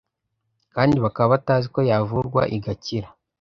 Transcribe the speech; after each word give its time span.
kandi 0.75 0.95
bakaba 1.05 1.27
batazi 1.33 1.67
ko 1.73 1.79
yavurwa 1.89 2.41
igakira. 2.57 3.07